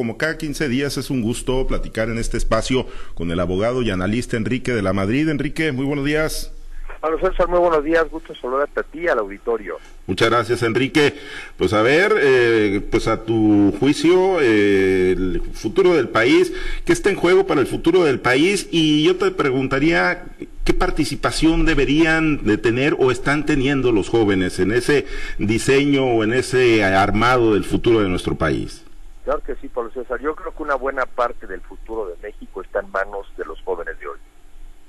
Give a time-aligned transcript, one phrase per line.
[0.00, 3.90] como cada 15 días es un gusto platicar en este espacio con el abogado y
[3.90, 5.28] analista Enrique de la Madrid.
[5.28, 6.54] Enrique, muy buenos días.
[7.20, 9.76] César, muy buenos días, gusto saludarte a ti al auditorio.
[10.06, 11.12] Muchas gracias Enrique.
[11.58, 16.50] Pues a ver, eh, pues a tu juicio, eh, el futuro del país,
[16.86, 18.68] ¿qué está en juego para el futuro del país?
[18.70, 20.24] Y yo te preguntaría,
[20.64, 25.04] ¿qué participación deberían de tener o están teniendo los jóvenes en ese
[25.38, 28.82] diseño o en ese armado del futuro de nuestro país?
[29.24, 30.20] Claro que sí, Pablo César.
[30.20, 33.60] Yo creo que una buena parte del futuro de México está en manos de los
[33.62, 34.18] jóvenes de hoy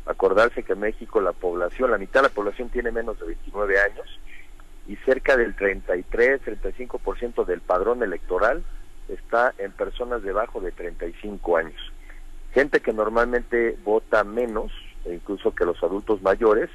[0.05, 4.19] acordarse que México la población, la mitad de la población tiene menos de 29 años
[4.87, 8.63] y cerca del 33, 35% del padrón electoral
[9.07, 11.91] está en personas debajo de 35 años.
[12.53, 14.71] Gente que normalmente vota menos,
[15.05, 16.69] e incluso que los adultos mayores,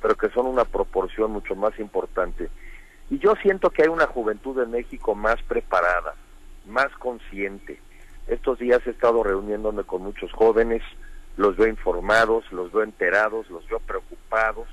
[0.00, 2.48] pero que son una proporción mucho más importante.
[3.10, 6.14] Y yo siento que hay una juventud en México más preparada,
[6.68, 7.80] más consciente.
[8.26, 10.82] Estos días he estado reuniéndome con muchos jóvenes,
[11.36, 14.68] los veo informados, los veo enterados, los veo preocupados,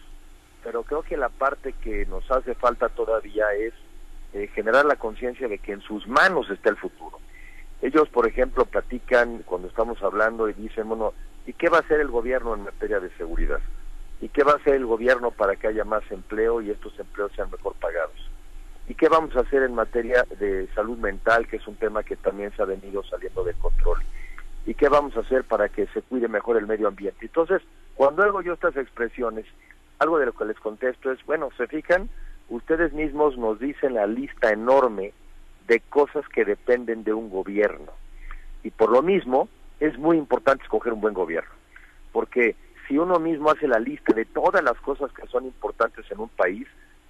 [0.64, 3.74] pero creo que la parte que nos hace falta todavía es
[4.34, 7.20] eh, generar la conciencia de que en sus manos está el futuro.
[7.82, 11.14] Ellos, por ejemplo, platican cuando estamos hablando y dicen, bueno,
[11.46, 13.60] ¿y qué va a hacer el gobierno en materia de seguridad?
[14.22, 17.32] ¿Y qué va a hacer el gobierno para que haya más empleo y estos empleos
[17.36, 18.25] sean mejor pagados?
[18.88, 22.16] ¿Y qué vamos a hacer en materia de salud mental, que es un tema que
[22.16, 24.00] también se ha venido saliendo de control?
[24.66, 27.26] y qué vamos a hacer para que se cuide mejor el medio ambiente.
[27.26, 27.62] Entonces,
[27.96, 29.46] cuando hago yo estas expresiones,
[30.00, 32.10] algo de lo que les contesto es, bueno, se fijan,
[32.50, 35.14] ustedes mismos nos dicen la lista enorme
[35.68, 37.92] de cosas que dependen de un gobierno.
[38.64, 39.48] Y por lo mismo,
[39.80, 41.52] es muy importante escoger un buen gobierno,
[42.12, 42.56] porque
[42.88, 46.30] si uno mismo hace la lista de todas las cosas que son importantes en un
[46.30, 46.68] país,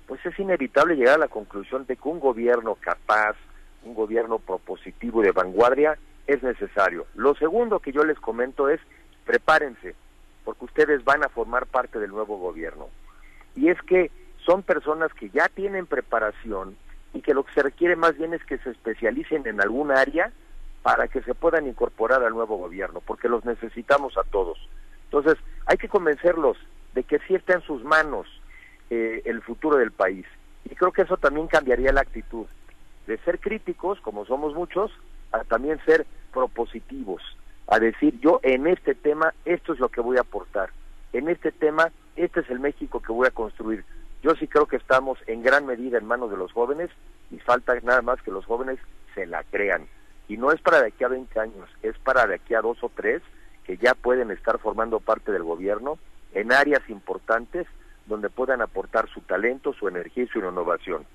[0.07, 3.35] pues es inevitable llegar a la conclusión de que un gobierno capaz,
[3.83, 7.05] un gobierno propositivo y de vanguardia, es necesario.
[7.15, 8.79] Lo segundo que yo les comento es
[9.25, 9.95] prepárense,
[10.43, 12.89] porque ustedes van a formar parte del nuevo gobierno.
[13.55, 14.11] Y es que
[14.45, 16.77] son personas que ya tienen preparación
[17.13, 20.31] y que lo que se requiere más bien es que se especialicen en algún área
[20.83, 24.59] para que se puedan incorporar al nuevo gobierno, porque los necesitamos a todos.
[25.05, 26.57] Entonces, hay que convencerlos
[26.94, 28.27] de que sí está en sus manos
[28.90, 30.25] eh, el futuro del país.
[30.69, 32.46] Y creo que eso también cambiaría la actitud
[33.07, 34.91] de ser críticos, como somos muchos,
[35.31, 37.22] a también ser propositivos,
[37.68, 40.69] a decir yo en este tema esto es lo que voy a aportar,
[41.13, 43.84] en este tema este es el México que voy a construir.
[44.24, 46.90] Yo sí creo que estamos en gran medida en manos de los jóvenes
[47.29, 48.79] y falta nada más que los jóvenes
[49.13, 49.88] se la crean.
[50.28, 52.84] Y no es para de aquí a 20 años, es para de aquí a dos
[52.84, 53.22] o tres
[53.66, 55.97] que ya pueden estar formando parte del gobierno
[56.34, 57.68] en áreas importantes
[58.07, 61.05] donde puedan aportar su talento, su energía y su innovación.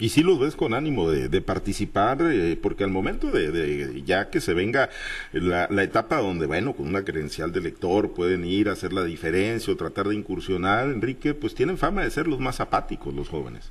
[0.00, 4.40] Y si los ves con ánimo de, participar, eh, porque al momento de, ya que
[4.40, 4.88] se venga
[5.32, 9.70] la, etapa donde, bueno, con una credencial de lector pueden ir a hacer la diferencia
[9.70, 13.70] o tratar de incursionar, Enrique, pues tienen fama de ser los más apáticos los jóvenes.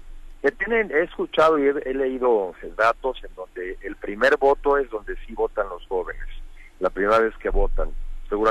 [0.59, 5.34] tienen, he escuchado y he, leído datos en donde el primer voto es donde sí
[5.34, 6.28] votan los jóvenes,
[6.79, 7.78] la primera vez que votan.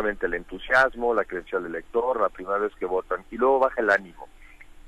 [0.06, 3.90] El entusiasmo, la credencial de lector, la primera vez que votan, y luego baja el
[3.90, 4.28] ánimo.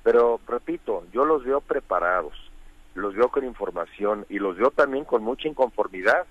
[0.03, 2.35] Pero repito, yo los veo preparados
[2.95, 6.27] los veo con información y los veo también con mucha inconformidad.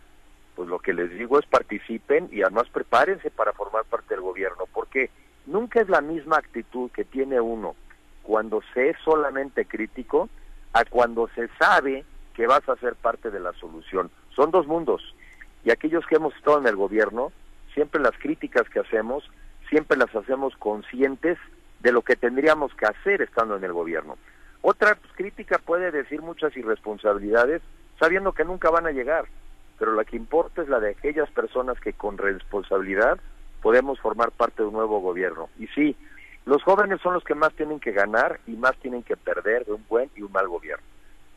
[0.55, 4.65] Pues lo que les digo es participen y además prepárense para formar parte del gobierno,
[4.73, 5.09] porque
[5.45, 7.75] nunca es la misma actitud que tiene uno
[8.23, 10.29] cuando se es solamente crítico
[10.73, 12.03] a cuando se sabe
[12.35, 14.11] que vas a ser parte de la solución.
[14.35, 15.15] Son dos mundos.
[15.63, 17.31] Y aquellos que hemos estado en el gobierno,
[17.79, 19.23] siempre las críticas que hacemos,
[19.69, 21.37] siempre las hacemos conscientes
[21.79, 24.17] de lo que tendríamos que hacer estando en el gobierno.
[24.61, 27.61] Otra pues, crítica puede decir muchas irresponsabilidades
[27.97, 29.27] sabiendo que nunca van a llegar,
[29.77, 33.17] pero la que importa es la de aquellas personas que con responsabilidad
[33.61, 35.47] podemos formar parte de un nuevo gobierno.
[35.57, 35.95] Y sí,
[36.45, 39.71] los jóvenes son los que más tienen que ganar y más tienen que perder de
[39.71, 40.85] un buen y un mal gobierno.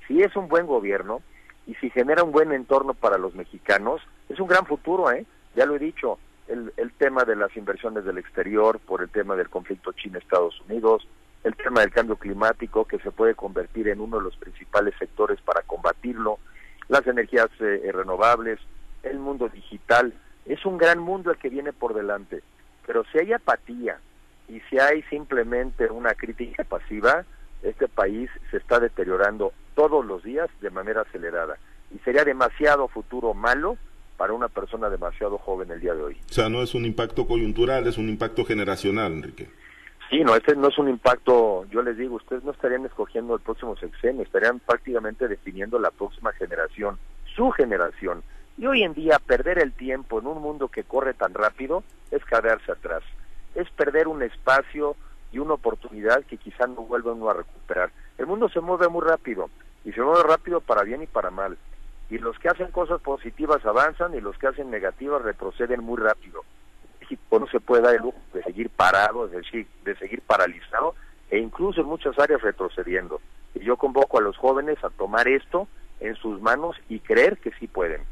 [0.09, 1.23] Si es un buen gobierno
[1.69, 5.25] y si genera un buen entorno para los mexicanos, es un gran futuro, ¿eh?
[5.55, 6.19] Ya lo he dicho,
[6.49, 11.07] el, el tema de las inversiones del exterior, por el tema del conflicto China-Estados Unidos,
[11.45, 15.41] el tema del cambio climático que se puede convertir en uno de los principales sectores
[15.41, 16.39] para combatirlo,
[16.89, 18.61] las energías eh, renovables,
[19.03, 20.13] el mundo digital.
[20.47, 22.43] Es un gran mundo el que viene por delante,
[22.87, 23.99] pero si hay apatía
[24.49, 27.25] y si hay simplemente una crítica pasiva,
[27.63, 31.57] este país se está deteriorando todos los días de manera acelerada
[31.95, 33.77] y sería demasiado futuro malo
[34.17, 36.21] para una persona demasiado joven el día de hoy.
[36.31, 39.49] O sea, no es un impacto coyuntural, es un impacto generacional, Enrique.
[40.13, 43.41] Sí, no, este no es un impacto, yo les digo, ustedes no estarían escogiendo el
[43.41, 46.99] próximo sexenio, estarían prácticamente definiendo la próxima generación,
[47.35, 48.23] su generación,
[48.59, 52.23] Y hoy en día perder el tiempo en un mundo que corre tan rápido es
[52.27, 53.03] quedarse atrás,
[53.55, 54.97] es perder un espacio
[55.33, 57.91] y una oportunidad que quizá no vuelva uno a recuperar.
[58.19, 59.49] El mundo se mueve muy rápido
[59.83, 61.57] y se mueve rápido para bien y para mal.
[62.13, 66.43] Y los que hacen cosas positivas avanzan y los que hacen negativas retroceden muy rápido.
[67.01, 70.95] México no se puede dar el lujo de seguir parado, de seguir, de seguir paralizado
[71.31, 73.23] e incluso en muchas áreas retrocediendo.
[73.55, 75.69] Y yo convoco a los jóvenes a tomar esto
[76.01, 78.03] en sus manos y creer que sí pueden.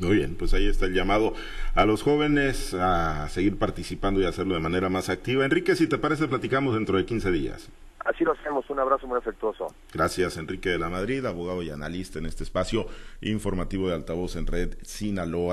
[0.00, 1.32] Muy bien, pues ahí está el llamado
[1.74, 5.46] a los jóvenes a seguir participando y hacerlo de manera más activa.
[5.46, 7.70] Enrique, si te parece, platicamos dentro de 15 días.
[8.16, 8.64] Así lo hacemos.
[8.70, 9.66] Un abrazo muy afectuoso.
[9.92, 12.86] Gracias, Enrique de la Madrid, abogado y analista en este espacio
[13.20, 15.44] informativo de Altavoz en Red Sinaloa.